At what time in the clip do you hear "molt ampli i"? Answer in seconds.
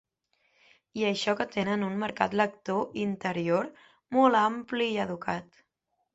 4.19-5.01